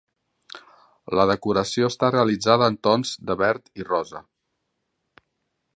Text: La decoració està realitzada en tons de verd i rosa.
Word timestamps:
La 1.19 1.25
decoració 1.31 1.89
està 1.93 2.09
realitzada 2.15 2.69
en 2.73 2.79
tons 2.89 3.13
de 3.31 3.39
verd 3.45 3.69
i 3.83 3.87
rosa. 3.91 4.23